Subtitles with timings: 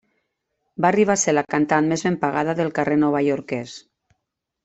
[0.85, 3.77] Va arribar a ser la cantant més ben pagada del carrer novaiorquès.